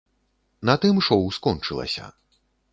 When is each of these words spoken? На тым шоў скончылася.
На 0.69 0.75
тым 0.85 1.03
шоў 1.09 1.21
скончылася. 1.39 2.11